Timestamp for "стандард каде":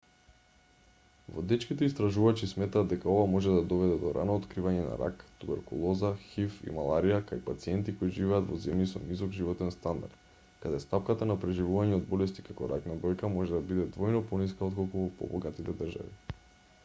9.75-10.79